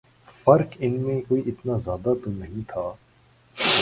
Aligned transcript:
فرق 0.47 0.75
ان 0.79 0.93
میں 1.01 1.19
کوئی 1.21 1.41
اتنا 1.45 1.75
زیادہ 1.77 2.13
تو 2.23 2.31
نہیں 2.31 2.61
تھا 2.67 2.91